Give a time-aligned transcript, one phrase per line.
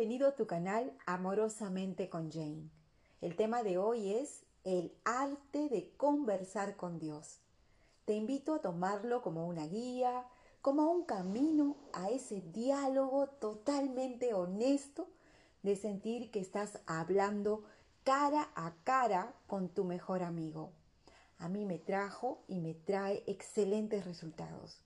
[0.00, 2.70] Bienvenido a tu canal Amorosamente con Jane.
[3.20, 7.40] El tema de hoy es el arte de conversar con Dios.
[8.06, 10.24] Te invito a tomarlo como una guía,
[10.62, 15.06] como un camino a ese diálogo totalmente honesto
[15.62, 17.62] de sentir que estás hablando
[18.02, 20.70] cara a cara con tu mejor amigo.
[21.36, 24.80] A mí me trajo y me trae excelentes resultados.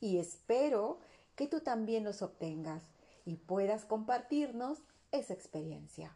[0.00, 1.00] Y espero
[1.36, 2.93] que tú también los obtengas
[3.24, 4.78] y puedas compartirnos
[5.12, 6.14] esa experiencia.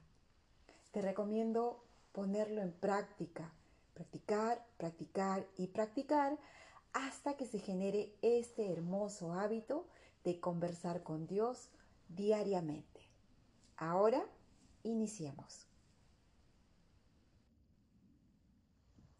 [0.93, 3.53] Te recomiendo ponerlo en práctica,
[3.95, 6.39] practicar, practicar y practicar
[6.93, 9.87] hasta que se genere este hermoso hábito
[10.25, 11.69] de conversar con Dios
[12.09, 13.01] diariamente.
[13.77, 14.25] Ahora,
[14.83, 15.67] iniciemos.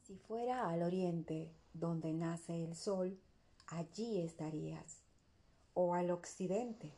[0.03, 3.21] Si fuera al oriente, donde nace el sol,
[3.67, 5.03] allí estarías,
[5.75, 6.95] o al occidente,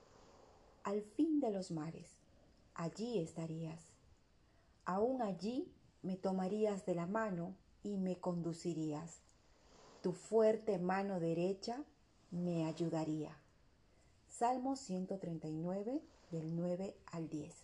[0.91, 2.09] al fin de los mares,
[2.75, 3.81] allí estarías.
[4.85, 9.21] Aún allí me tomarías de la mano y me conducirías.
[10.03, 11.85] Tu fuerte mano derecha
[12.33, 13.37] me ayudaría.
[14.27, 17.55] Salmo 139 del 9 al 10.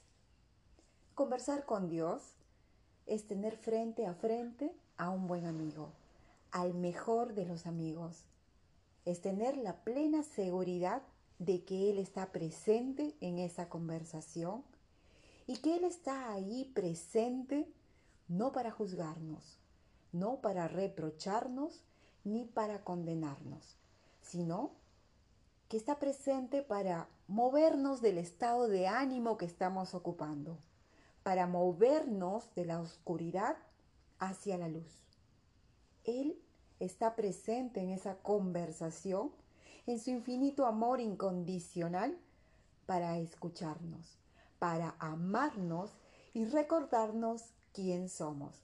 [1.16, 2.22] Conversar con Dios
[3.06, 5.90] es tener frente a frente a un buen amigo,
[6.52, 8.24] al mejor de los amigos.
[9.04, 11.02] Es tener la plena seguridad
[11.38, 14.64] de que Él está presente en esa conversación
[15.46, 17.70] y que Él está ahí presente
[18.28, 19.58] no para juzgarnos,
[20.12, 21.84] no para reprocharnos
[22.24, 23.76] ni para condenarnos,
[24.20, 24.72] sino
[25.68, 30.58] que está presente para movernos del estado de ánimo que estamos ocupando,
[31.22, 33.56] para movernos de la oscuridad
[34.18, 35.04] hacia la luz.
[36.04, 36.40] Él
[36.78, 39.32] está presente en esa conversación
[39.86, 42.18] en su infinito amor incondicional
[42.86, 44.18] para escucharnos,
[44.58, 45.90] para amarnos
[46.34, 48.54] y recordarnos quién somos.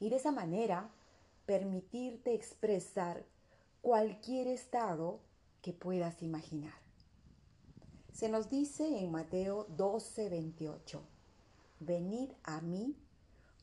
[0.00, 0.90] Y de esa manera
[1.46, 3.24] permitirte expresar
[3.82, 5.20] cualquier estado
[5.62, 6.74] que puedas imaginar.
[8.12, 11.02] Se nos dice en Mateo 12, 28,
[11.80, 12.96] venid a mí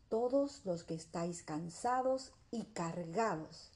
[0.10, 3.72] todos los que estáis cansados y cargados,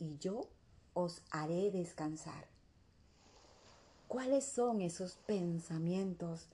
[0.00, 0.48] y yo
[0.96, 2.46] os haré descansar.
[4.08, 6.48] ¿Cuáles son esos pensamientos,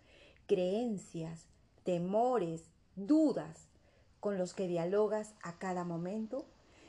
[0.48, 1.44] creencias,
[1.84, 2.64] temores,
[2.96, 3.68] dudas
[4.18, 6.44] con los que dialogas a cada momento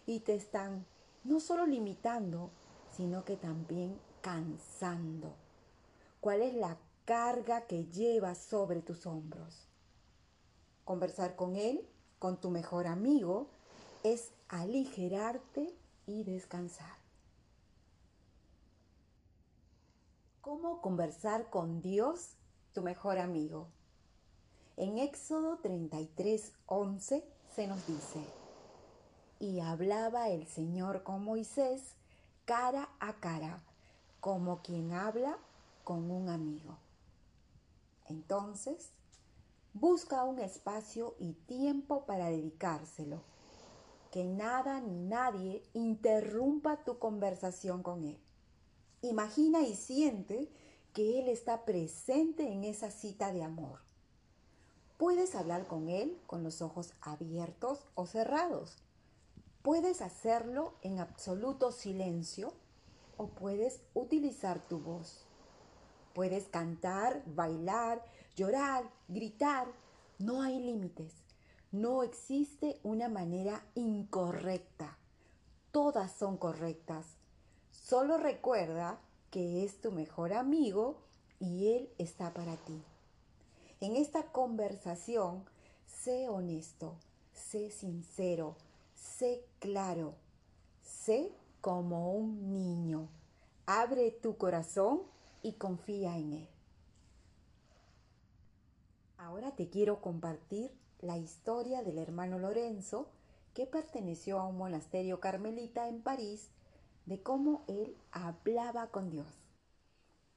[0.08, 0.84] y te están
[1.24, 2.50] no solo limitando,
[2.98, 5.36] sino que también cansando?
[6.22, 6.76] ¿Cuál es la
[7.06, 9.68] carga que llevas sobre tus hombros?
[10.86, 11.88] Conversar con él,
[12.18, 13.46] con tu mejor amigo,
[14.02, 15.72] es aligerarte
[16.08, 17.03] y descansar.
[20.44, 22.36] ¿Cómo conversar con Dios,
[22.74, 23.70] tu mejor amigo?
[24.76, 27.24] En Éxodo 33, 11
[27.56, 28.20] se nos dice,
[29.40, 31.96] y hablaba el Señor con Moisés
[32.44, 33.64] cara a cara,
[34.20, 35.38] como quien habla
[35.86, 36.78] con un amigo.
[38.10, 38.90] Entonces,
[39.72, 43.22] busca un espacio y tiempo para dedicárselo.
[44.12, 48.23] Que nada ni nadie interrumpa tu conversación con él.
[49.04, 50.50] Imagina y siente
[50.94, 53.82] que Él está presente en esa cita de amor.
[54.98, 58.78] Puedes hablar con Él con los ojos abiertos o cerrados.
[59.62, 62.54] Puedes hacerlo en absoluto silencio
[63.18, 65.26] o puedes utilizar tu voz.
[66.14, 68.06] Puedes cantar, bailar,
[68.38, 69.68] llorar, gritar.
[70.18, 71.12] No hay límites.
[71.74, 74.98] No existe una manera incorrecta.
[75.74, 77.18] Todas son correctas
[77.84, 78.98] Solo recuerda
[79.30, 80.96] que es tu mejor amigo
[81.42, 82.82] y él está para ti.
[83.82, 85.44] En esta conversación,
[85.86, 86.96] sé honesto,
[87.34, 88.56] sé sincero,
[88.96, 90.16] sé claro,
[90.82, 93.10] sé como un niño.
[93.66, 95.02] Abre tu corazón
[95.42, 96.50] y confía en él.
[99.18, 100.72] Ahora te quiero compartir
[101.02, 103.10] la historia del hermano Lorenzo
[103.54, 106.50] que perteneció a un monasterio carmelita en París
[107.06, 109.28] de cómo él hablaba con Dios.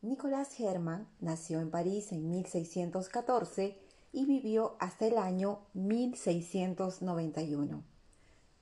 [0.03, 3.79] Nicolás Hermann nació en París en 1614
[4.13, 7.83] y vivió hasta el año 1691.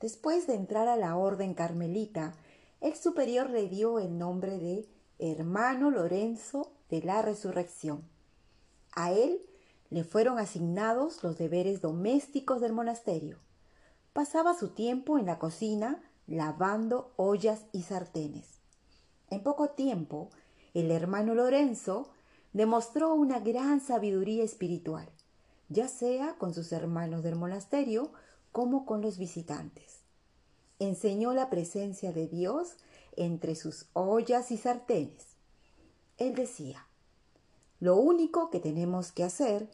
[0.00, 2.34] Después de entrar a la orden carmelita,
[2.80, 8.02] el superior le dio el nombre de Hermano Lorenzo de la Resurrección.
[8.94, 9.40] A él
[9.90, 13.38] le fueron asignados los deberes domésticos del monasterio.
[14.12, 18.60] Pasaba su tiempo en la cocina lavando ollas y sartenes.
[19.30, 20.30] En poco tiempo,
[20.74, 22.10] el hermano Lorenzo
[22.52, 25.08] demostró una gran sabiduría espiritual,
[25.68, 28.12] ya sea con sus hermanos del monasterio
[28.52, 30.00] como con los visitantes.
[30.78, 32.76] Enseñó la presencia de Dios
[33.16, 35.36] entre sus ollas y sartenes.
[36.16, 36.86] Él decía,
[37.80, 39.68] lo único que tenemos que hacer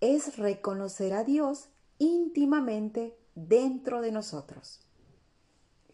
[0.00, 1.68] es reconocer a Dios
[1.98, 4.85] íntimamente dentro de nosotros.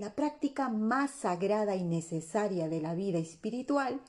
[0.03, 4.01] La práctica más sagrada y necesaria de la vida espiritual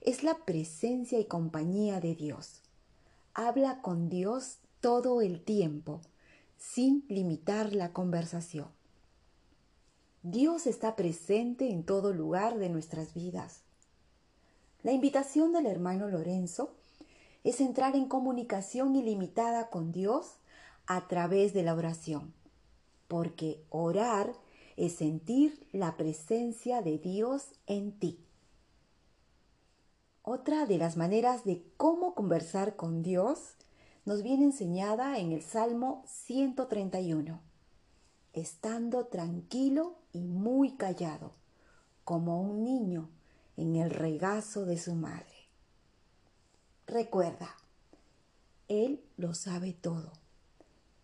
[0.00, 2.62] es la presencia y compañía de Dios.
[3.32, 6.00] Habla con Dios todo el tiempo,
[6.56, 8.66] sin limitar la conversación.
[10.24, 13.60] Dios está presente en todo lugar de nuestras vidas.
[14.82, 16.74] La invitación del hermano Lorenzo
[17.44, 20.38] es entrar en comunicación ilimitada con Dios
[20.88, 22.34] a través de la oración,
[23.06, 24.34] porque orar
[24.76, 28.24] es sentir la presencia de Dios en ti.
[30.22, 33.56] Otra de las maneras de cómo conversar con Dios
[34.04, 37.40] nos viene enseñada en el Salmo 131,
[38.32, 41.32] estando tranquilo y muy callado,
[42.04, 43.08] como un niño
[43.56, 45.48] en el regazo de su madre.
[46.86, 47.56] Recuerda,
[48.68, 50.12] Él lo sabe todo.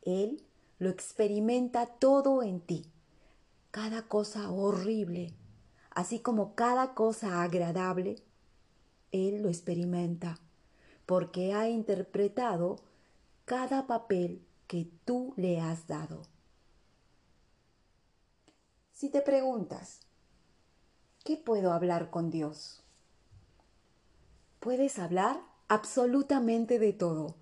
[0.03, 0.45] Él
[0.79, 2.87] lo experimenta todo en ti.
[3.73, 5.33] Cada cosa horrible,
[5.91, 8.23] así como cada cosa agradable,
[9.13, 10.39] Él lo experimenta
[11.07, 12.77] porque ha interpretado
[13.47, 16.21] cada papel que tú le has dado.
[18.93, 20.01] Si te preguntas,
[21.25, 22.83] ¿qué puedo hablar con Dios?
[24.61, 27.37] Puedes hablar absolutamente de todo,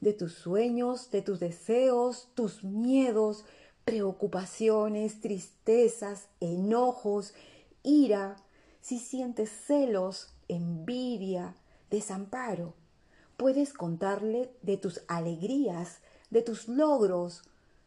[0.00, 3.44] de tus sueños, de tus deseos, tus miedos,
[3.86, 7.32] preocupaciones, tristezas, enojos,
[7.82, 8.36] ira,
[8.82, 11.54] si sientes celos, envidia,
[11.88, 12.74] desamparo.
[13.38, 17.42] Puedes contarle de tus alegrías, de tus logros.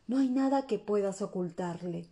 [0.08, 2.08] No hay nada que puedas ocultarle,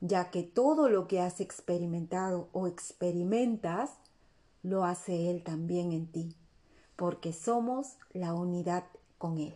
[0.00, 3.90] ya que todo lo que has experimentado o experimentas,
[4.62, 6.36] lo hace Él también en ti
[7.00, 8.84] porque somos la unidad
[9.16, 9.54] con Él.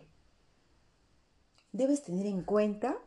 [1.73, 2.97] Debes tener en cuenta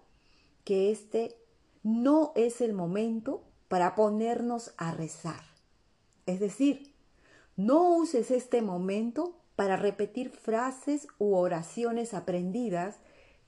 [0.69, 1.35] que este
[1.82, 5.41] no es el momento para ponernos a rezar.
[6.26, 6.94] Es decir,
[7.56, 12.97] no uses este momento para repetir frases u oraciones aprendidas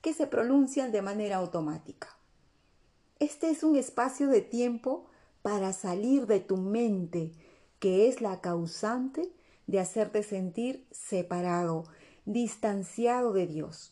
[0.01, 2.17] que se pronuncian de manera automática.
[3.19, 5.05] Este es un espacio de tiempo
[5.43, 7.33] para salir de tu mente,
[7.77, 9.31] que es la causante
[9.67, 11.83] de hacerte sentir separado,
[12.25, 13.91] distanciado de Dios.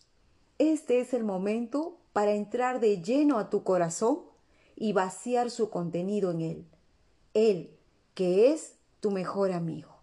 [0.57, 4.21] Este es el momento para entrar de lleno a tu corazón
[4.75, 6.67] y vaciar su contenido en Él.
[7.33, 7.77] Él,
[8.13, 9.99] que es tu mejor amigo.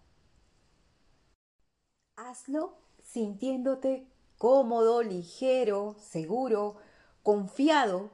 [2.15, 4.07] Hazlo sintiéndote
[4.37, 6.77] cómodo, ligero, seguro,
[7.23, 8.11] confiado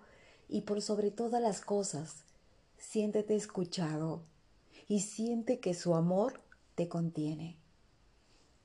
[0.48, 2.24] y por sobre todas las cosas,
[2.78, 4.24] siéntete escuchado
[4.88, 6.42] y siente que su amor
[6.76, 7.58] te contiene.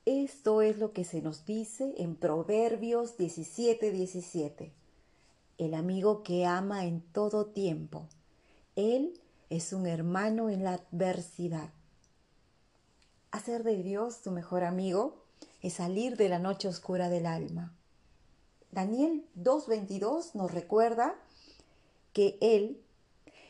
[0.05, 3.91] Esto es lo que se nos dice en Proverbios 17:17.
[3.91, 4.78] 17.
[5.59, 8.07] El amigo que ama en todo tiempo.
[8.77, 9.19] Él
[9.49, 11.71] es un hermano en la adversidad.
[13.31, 15.25] Hacer de Dios tu mejor amigo
[15.61, 17.75] es salir de la noche oscura del alma.
[18.71, 21.15] Daniel 2.22 nos recuerda
[22.13, 22.79] que Él,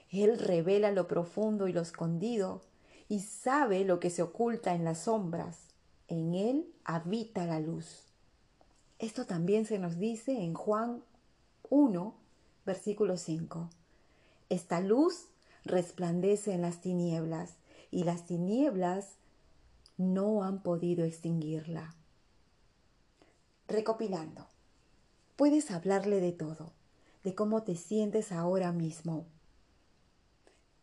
[0.09, 2.63] Él revela lo profundo y lo escondido
[3.07, 5.59] y sabe lo que se oculta en las sombras.
[6.07, 8.05] En Él habita la luz.
[8.97, 11.03] Esto también se nos dice en Juan
[11.71, 12.15] 1,
[12.65, 13.69] versículo 5.
[14.49, 15.27] Esta luz
[15.63, 17.57] resplandece en las tinieblas
[17.91, 19.17] y las tinieblas
[19.97, 21.93] no han podido extinguirla.
[23.67, 24.47] Recopilando,
[25.35, 26.71] puedes hablarle de todo,
[27.23, 29.27] de cómo te sientes ahora mismo,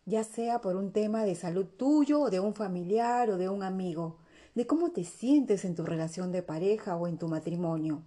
[0.05, 3.65] ya sea por un tema de salud tuyo o de un familiar o de un
[3.65, 4.19] amigo,
[4.55, 8.03] de cómo te sientes en tu relación de pareja o en tu matrimonio.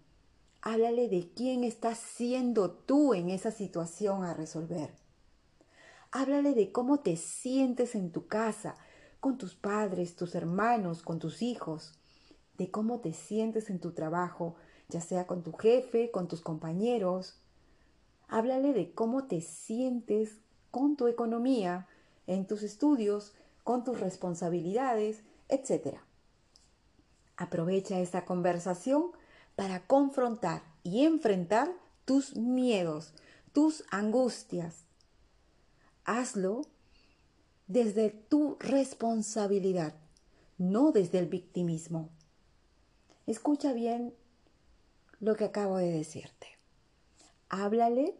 [0.62, 4.92] Háblale de quién estás siendo tú en esa situación a resolver.
[6.12, 8.76] Háblale de cómo te sientes en tu casa,
[9.22, 11.94] con tus padres, tus hermanos, con tus hijos,
[12.58, 14.56] de cómo te sientes en tu trabajo,
[14.90, 17.40] ya sea con tu jefe, con tus compañeros.
[18.28, 20.40] Háblale de cómo te sientes
[20.72, 21.88] con tu economía,
[22.28, 26.00] en tus estudios, con tus responsabilidades, etc.
[27.38, 29.12] Aprovecha esta conversación
[29.60, 31.70] para confrontar y enfrentar
[32.06, 33.14] tus miedos,
[33.52, 34.86] tus angustias.
[36.06, 36.62] Hazlo
[37.68, 39.96] desde tu responsabilidad,
[40.58, 42.08] no desde el victimismo.
[43.28, 44.14] Escucha bien
[45.20, 46.48] lo que acabo de decirte.
[47.50, 48.16] Háblale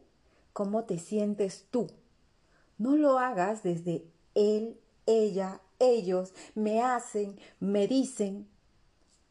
[0.52, 1.88] cómo te sientes tú.
[2.78, 4.04] No lo hagas desde
[4.36, 8.50] él, ella, ellos, me hacen, me dicen.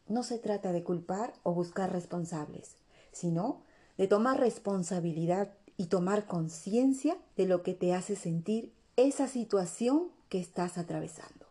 [0.09, 2.75] No se trata de culpar o buscar responsables,
[3.11, 3.61] sino
[3.97, 10.39] de tomar responsabilidad y tomar conciencia de lo que te hace sentir esa situación que
[10.39, 11.45] estás atravesando.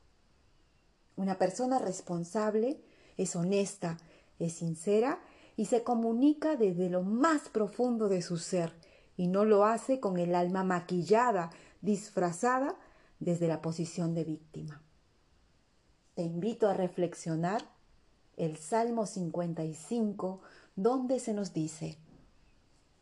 [1.17, 2.81] Una persona responsable
[3.17, 3.97] es honesta,
[4.39, 5.21] es sincera
[5.57, 8.73] y se comunica desde lo más profundo de su ser
[9.17, 11.51] y no lo hace con el alma maquillada,
[11.81, 12.77] disfrazada
[13.21, 14.83] desde la posición de víctima.
[16.15, 17.78] Te invito a reflexionar
[18.39, 20.41] el Salmo 55,
[20.77, 21.99] donde se nos dice,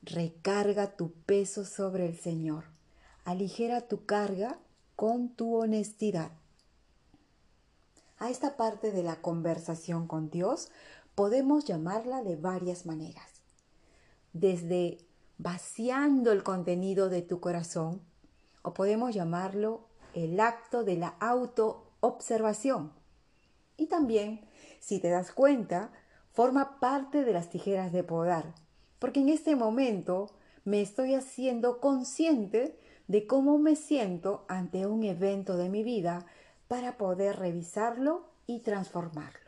[0.02, 2.64] recarga tu peso sobre el Señor,
[3.24, 4.58] aligera tu carga
[4.96, 6.32] con tu honestidad.
[8.18, 10.70] A esta parte de la conversación con Dios
[11.14, 13.28] podemos llamarla de varias maneras.
[14.32, 14.98] Desde
[15.38, 18.00] vaciando el contenido de tu corazón,
[18.62, 22.92] o podemos llamarlo el acto de la autoobservación.
[23.76, 24.48] Y también,
[24.80, 25.90] si te das cuenta,
[26.32, 28.54] forma parte de las tijeras de podar,
[28.98, 30.30] porque en este momento
[30.64, 32.78] me estoy haciendo consciente
[33.08, 36.26] de cómo me siento ante un evento de mi vida
[36.68, 39.46] para poder revisarlo y transformarlo.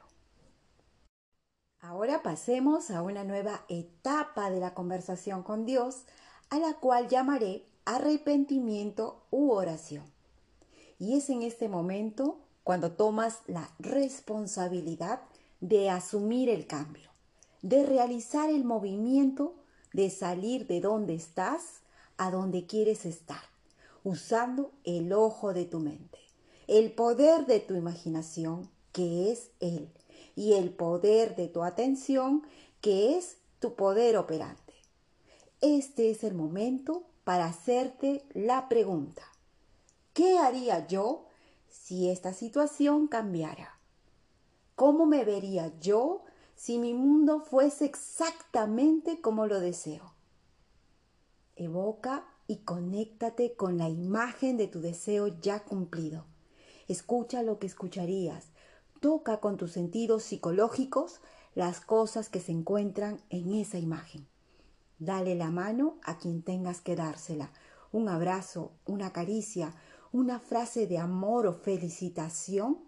[1.80, 6.04] Ahora pasemos a una nueva etapa de la conversación con Dios,
[6.50, 10.04] a la cual llamaré arrepentimiento u oración.
[10.99, 15.22] Y es en este momento cuando tomas la responsabilidad
[15.62, 17.08] de asumir el cambio,
[17.62, 19.54] de realizar el movimiento,
[19.94, 21.80] de salir de donde estás
[22.18, 23.40] a donde quieres estar,
[24.04, 26.18] usando el ojo de tu mente,
[26.66, 29.88] el poder de tu imaginación, que es Él,
[30.37, 32.42] y el poder de tu atención,
[32.82, 34.75] que es tu poder operante.
[35.62, 39.22] Este es el momento para hacerte la pregunta,
[40.12, 41.27] ¿qué haría yo
[41.68, 43.78] si esta situación cambiara?
[44.75, 50.14] ¿Cómo me vería yo si mi mundo fuese exactamente como lo deseo?
[51.56, 56.25] Evoca y conéctate con la imagen de tu deseo ya cumplido.
[56.88, 58.46] Escucha lo que escucharías.
[59.00, 61.20] Toca con tus sentidos psicológicos
[61.54, 64.26] las cosas que se encuentran en esa imagen.
[64.98, 67.52] Dale la mano a quien tengas que dársela.
[67.92, 69.75] Un abrazo, una caricia,
[70.12, 72.78] una frase de amor o felicitación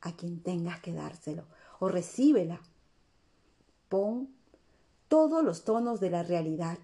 [0.00, 1.44] a quien tengas que dárselo.
[1.78, 2.60] O recíbela.
[3.88, 4.30] Pon
[5.08, 6.78] todos los tonos de la realidad.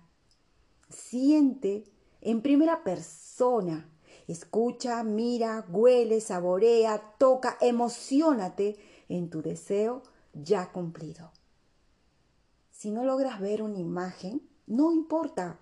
[0.91, 1.85] Siente
[2.21, 3.89] en primera persona.
[4.29, 8.77] Escucha, mira, huele, saborea, toca, emocionate
[9.09, 10.03] en tu deseo
[10.33, 11.33] ya cumplido.
[12.71, 15.59] Si no logras ver una imagen, no importa.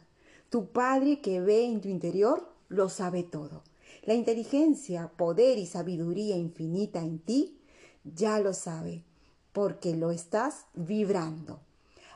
[0.49, 3.63] Tu Padre que ve en tu interior lo sabe todo.
[4.03, 7.61] La inteligencia, poder y sabiduría infinita en ti
[8.05, 9.05] ya lo sabe,
[9.53, 11.61] porque lo estás vibrando.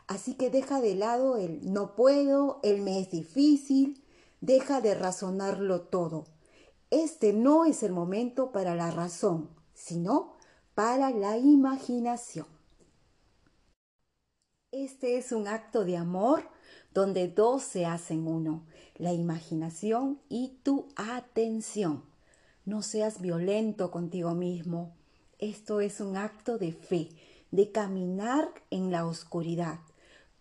[0.06, 4.02] Así que deja de lado el no puedo, el me es difícil,
[4.40, 6.26] deja de razonarlo todo.
[6.90, 10.34] Este no es el momento para la razón, sino
[10.74, 12.46] para la imaginación.
[14.70, 16.48] Este es un acto de amor
[16.94, 18.64] donde dos se hacen uno,
[18.96, 22.04] la imaginación y tu atención.
[22.64, 24.94] No seas violento contigo mismo.
[25.38, 27.10] Esto es un acto de fe,
[27.50, 29.80] de caminar en la oscuridad.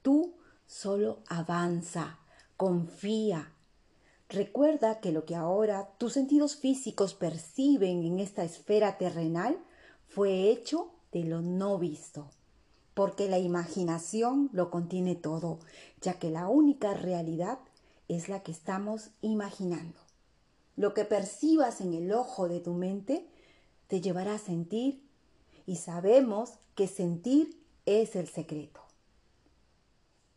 [0.04, 0.36] Tú
[0.68, 2.20] solo avanza,
[2.56, 3.52] confía.
[4.30, 9.58] Recuerda que lo que ahora tus sentidos físicos perciben en esta esfera terrenal
[10.08, 12.30] fue hecho de lo no visto
[12.94, 15.60] porque la imaginación lo contiene todo,
[16.02, 17.60] ya que la única realidad
[18.08, 20.00] es la que estamos imaginando.
[20.76, 23.28] Lo que percibas en el ojo de tu mente
[23.88, 25.04] te llevará a sentir
[25.66, 28.82] y sabemos que sentir es el secreto.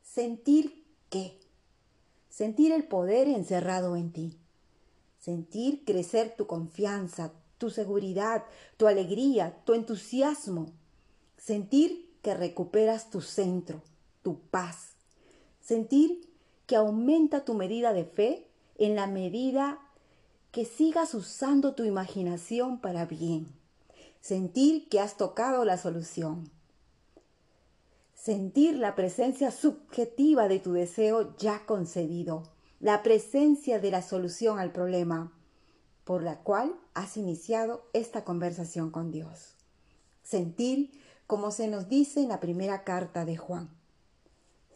[0.03, 1.39] ¿Sentir qué?
[2.29, 4.39] Sentir el poder encerrado en ti.
[5.19, 8.45] Sentir crecer tu confianza, tu seguridad,
[8.77, 10.67] tu alegría, tu entusiasmo.
[11.39, 13.85] Sentir que recuperas tu centro,
[14.25, 14.97] tu paz.
[15.61, 16.29] Sentir
[16.67, 19.79] que aumenta tu medida de fe en la medida
[20.51, 23.47] que sigas usando tu imaginación para bien.
[24.21, 26.51] Sentir que has tocado la solución.
[28.13, 32.43] Sentir la presencia subjetiva de tu deseo ya concedido,
[32.81, 35.33] la presencia de la solución al problema
[36.03, 39.55] por la cual has iniciado esta conversación con Dios.
[40.25, 40.91] Sentir
[41.27, 43.71] como se nos dice en la primera carta de Juan.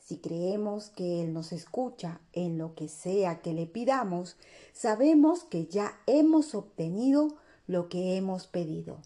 [0.01, 4.37] Si creemos que Él nos escucha en lo que sea que le pidamos,
[4.73, 7.29] sabemos que ya hemos obtenido
[7.69, 8.99] lo que hemos pedido.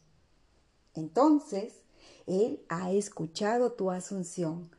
[0.94, 1.82] Entonces,
[2.26, 4.70] Él ha escuchado tu asunción.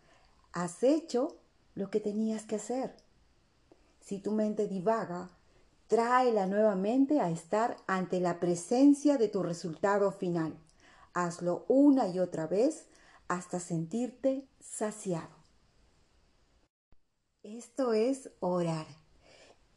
[0.51, 1.35] Has hecho
[1.75, 2.95] lo que tenías que hacer.
[3.99, 5.29] Si tu mente divaga,
[5.87, 10.57] tráela nuevamente a estar ante la presencia de tu resultado final.
[11.15, 12.87] Hazlo una y otra vez
[13.29, 15.33] hasta sentirte saciado.
[17.41, 18.85] Esto es orar.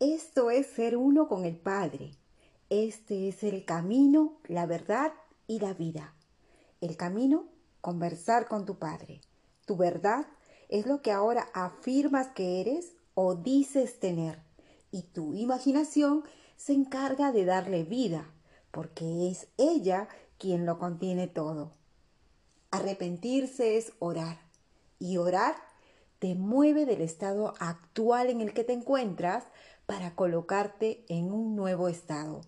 [0.01, 2.11] Esto es ser uno con el Padre.
[2.71, 5.13] Este es el camino, la verdad
[5.47, 6.13] y la vida.
[6.81, 7.45] El camino,
[7.81, 9.21] conversar con tu Padre.
[9.65, 10.27] Tu verdad
[10.69, 14.43] es lo que ahora afirmas que eres o dices tener.
[14.91, 16.25] Y tu imaginación
[16.57, 18.29] se encarga de darle vida,
[18.73, 21.73] porque es ella quien lo contiene todo.
[22.71, 24.39] Arrepentirse es orar.
[24.99, 25.57] Y orar
[26.19, 29.45] te mueve del estado actual en el que te encuentras
[29.87, 32.41] para colocarte en un nuevo estado.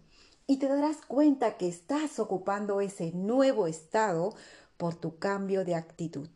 [0.46, 4.34] Y te darás cuenta que estás ocupando ese nuevo estado
[4.76, 6.28] por tu cambio de actitud.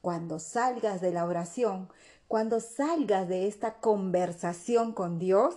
[0.00, 1.88] Cuando salgas de la oración,
[2.28, 5.54] cuando salgas de esta conversación con Dios,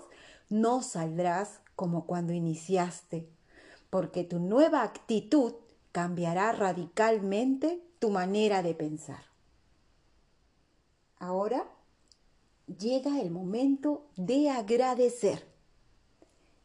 [0.50, 3.30] no saldrás como cuando iniciaste,
[3.90, 5.54] porque tu nueva actitud
[5.92, 9.24] cambiará radicalmente tu manera de pensar.
[11.18, 11.66] Ahora
[12.68, 15.48] llega el momento de agradecer.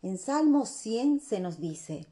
[0.02, 2.06] En Salmo 100 se nos dice,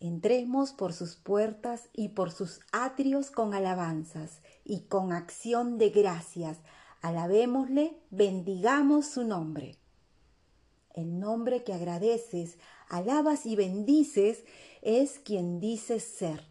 [0.00, 6.58] entremos por sus puertas y por sus atrios con alabanzas y con acción de gracias.
[7.00, 9.76] Alabémosle, bendigamos su nombre.
[10.94, 14.44] El nombre que agradeces, alabas y bendices
[14.82, 16.44] es quien dices ser.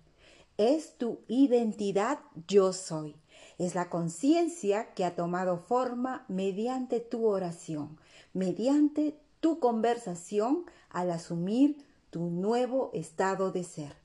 [0.57, 3.15] Es tu identidad yo soy.
[3.57, 7.97] Es la conciencia que ha tomado forma mediante tu oración,
[8.33, 13.95] mediante tu conversación al asumir tu nuevo estado de ser.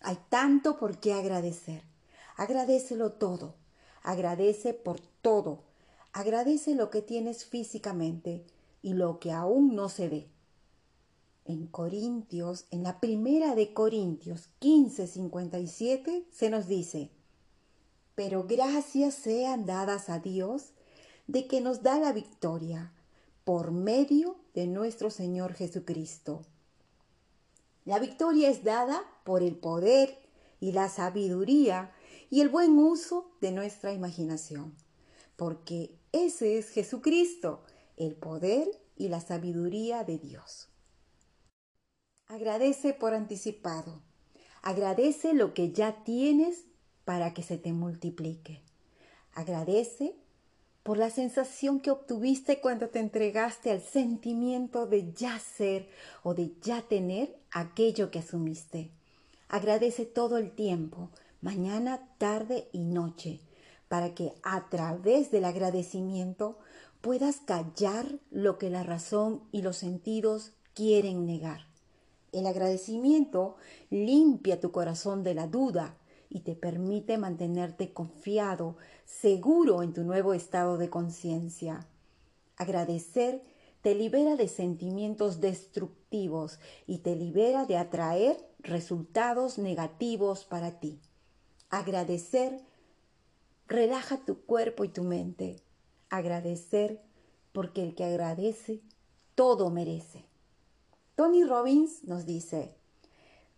[0.00, 1.82] Hay tanto por qué agradecer.
[2.36, 3.54] Agradecelo todo.
[4.02, 5.64] Agradece por todo.
[6.12, 8.44] Agradece lo que tienes físicamente
[8.80, 10.28] y lo que aún no se ve.
[11.48, 17.10] En Corintios, en la primera de Corintios 15, 57, se nos dice,
[18.14, 20.74] pero gracias sean dadas a Dios
[21.26, 22.92] de que nos da la victoria
[23.44, 26.42] por medio de nuestro Señor Jesucristo.
[27.86, 30.18] La victoria es dada por el poder
[30.60, 31.94] y la sabiduría
[32.28, 34.74] y el buen uso de nuestra imaginación,
[35.36, 37.62] porque ese es Jesucristo,
[37.96, 40.68] el poder y la sabiduría de Dios.
[42.30, 44.02] Agradece por anticipado.
[44.60, 46.64] Agradece lo que ya tienes
[47.06, 48.60] para que se te multiplique.
[49.32, 50.14] Agradece
[50.82, 55.88] por la sensación que obtuviste cuando te entregaste al sentimiento de ya ser
[56.22, 58.90] o de ya tener aquello que asumiste.
[59.48, 61.08] Agradece todo el tiempo,
[61.40, 63.40] mañana, tarde y noche,
[63.88, 66.58] para que a través del agradecimiento
[67.00, 71.67] puedas callar lo que la razón y los sentidos quieren negar.
[72.32, 73.56] El agradecimiento
[73.90, 75.96] limpia tu corazón de la duda,
[76.30, 81.86] y te permite mantenerte confiado, seguro en tu nuevo estado de conciencia.
[82.56, 83.42] Agradecer
[83.82, 91.00] te libera de sentimientos destructivos y te libera de atraer resultados negativos para ti.
[91.70, 92.60] Agradecer
[93.68, 95.62] relaja tu cuerpo y tu mente.
[96.10, 97.00] Agradecer
[97.52, 98.80] porque el que agradece
[99.34, 100.27] todo merece.
[101.18, 102.76] Tony Robbins nos dice,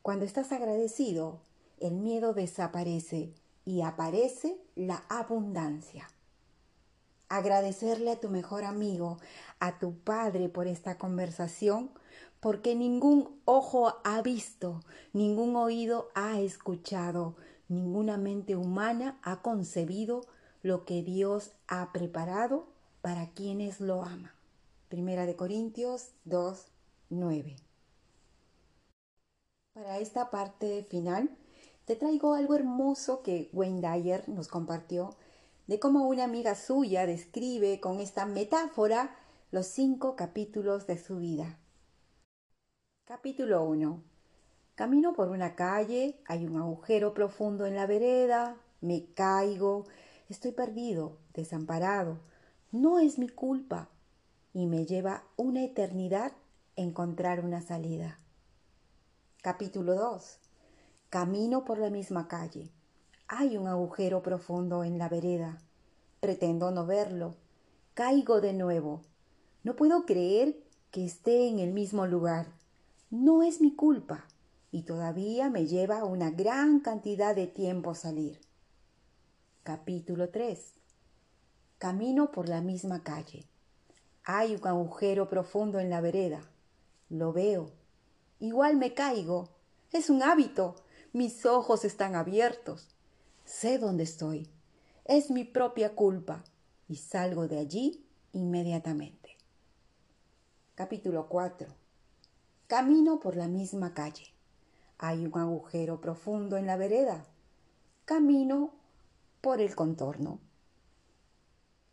[0.00, 1.42] cuando estás agradecido,
[1.78, 3.34] el miedo desaparece
[3.66, 6.08] y aparece la abundancia.
[7.28, 9.18] Agradecerle a tu mejor amigo,
[9.58, 11.90] a tu padre por esta conversación,
[12.40, 14.80] porque ningún ojo ha visto,
[15.12, 17.36] ningún oído ha escuchado,
[17.68, 20.22] ninguna mente humana ha concebido
[20.62, 22.68] lo que Dios ha preparado
[23.02, 24.32] para quienes lo aman.
[24.88, 26.69] Primera de Corintios 2,
[27.10, 27.56] 9.
[29.74, 31.36] Para esta parte final
[31.84, 35.16] te traigo algo hermoso que Wayne Dyer nos compartió
[35.66, 39.16] de cómo una amiga suya describe con esta metáfora
[39.50, 41.58] los cinco capítulos de su vida.
[43.04, 44.02] Capítulo 1.
[44.76, 49.84] Camino por una calle, hay un agujero profundo en la vereda, me caigo,
[50.28, 52.20] estoy perdido, desamparado,
[52.70, 53.88] no es mi culpa
[54.52, 56.32] y me lleva una eternidad
[56.82, 58.18] encontrar una salida.
[59.42, 60.38] Capítulo 2.
[61.10, 62.70] Camino por la misma calle.
[63.28, 65.58] Hay un agujero profundo en la vereda.
[66.20, 67.34] Pretendo no verlo.
[67.92, 69.02] Caigo de nuevo.
[69.62, 70.56] No puedo creer
[70.90, 72.46] que esté en el mismo lugar.
[73.10, 74.24] No es mi culpa
[74.72, 78.40] y todavía me lleva una gran cantidad de tiempo salir.
[79.64, 80.72] Capítulo 3.
[81.76, 83.44] Camino por la misma calle.
[84.24, 86.40] Hay un agujero profundo en la vereda.
[87.10, 87.72] Lo veo.
[88.38, 89.48] Igual me caigo.
[89.90, 90.76] Es un hábito.
[91.12, 92.94] Mis ojos están abiertos.
[93.44, 94.48] Sé dónde estoy.
[95.04, 96.44] Es mi propia culpa.
[96.88, 99.36] Y salgo de allí inmediatamente.
[100.76, 101.66] Capítulo 4.
[102.68, 104.32] Camino por la misma calle.
[104.96, 107.26] Hay un agujero profundo en la vereda.
[108.04, 108.72] Camino
[109.40, 110.38] por el contorno.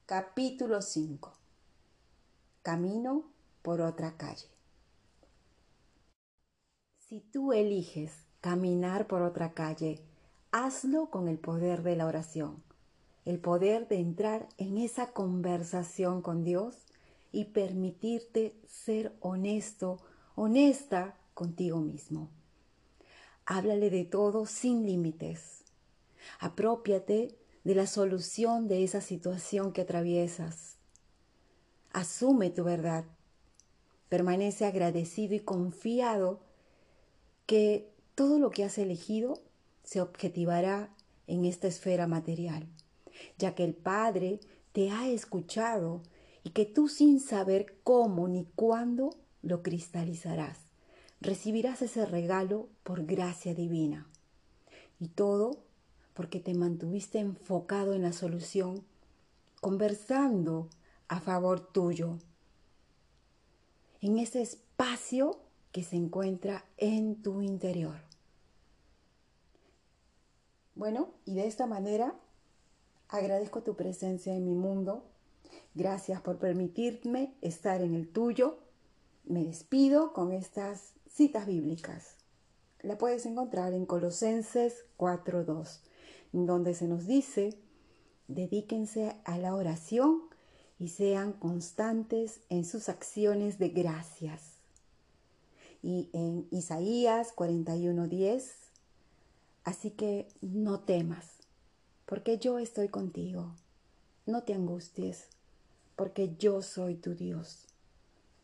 [0.06, 1.34] Capítulo 5.
[2.62, 3.24] Camino
[3.64, 4.57] por otra calle.
[7.10, 10.02] Si tú eliges caminar por otra calle,
[10.52, 12.62] hazlo con el poder de la oración,
[13.24, 16.76] el poder de entrar en esa conversación con Dios
[17.32, 20.00] y permitirte ser honesto,
[20.36, 22.30] honesta contigo mismo.
[23.46, 25.64] Háblale de todo sin límites.
[26.42, 30.76] Apropiate de la solución de esa situación que atraviesas.
[31.94, 33.06] Asume tu verdad.
[34.10, 36.47] Permanece agradecido y confiado
[37.48, 39.42] que todo lo que has elegido
[39.84, 40.94] se objetivará
[41.26, 42.68] en esta esfera material,
[43.38, 44.40] ya que el Padre
[44.74, 46.04] te ha escuchado
[46.44, 50.60] y que tú sin saber cómo ni cuándo lo cristalizarás.
[51.20, 54.08] Recibirás ese regalo por gracia divina.
[55.00, 55.64] Y todo
[56.14, 58.84] porque te mantuviste enfocado en la solución,
[59.62, 60.70] conversando
[61.08, 62.18] a favor tuyo,
[64.02, 65.40] en ese espacio
[65.78, 67.98] que se encuentra en tu interior.
[70.74, 72.16] Bueno, y de esta manera
[73.10, 75.04] agradezco tu presencia en mi mundo.
[75.76, 78.58] Gracias por permitirme estar en el tuyo.
[79.24, 82.16] Me despido con estas citas bíblicas.
[82.82, 85.82] La puedes encontrar en Colosenses 4.2
[86.32, 87.54] donde se nos dice,
[88.28, 90.24] dedíquense a la oración
[90.80, 94.57] y sean constantes en sus acciones de gracias.
[95.82, 98.72] Y en Isaías 41:10,
[99.64, 101.26] así que no temas,
[102.06, 103.54] porque yo estoy contigo.
[104.26, 105.28] No te angusties,
[105.96, 107.66] porque yo soy tu Dios.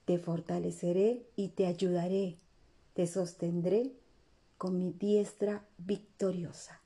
[0.06, 2.38] Te fortaleceré y te ayudaré,
[2.94, 3.92] te sostendré
[4.58, 6.83] con mi diestra victoriosa.